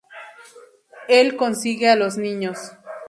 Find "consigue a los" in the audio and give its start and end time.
1.37-2.17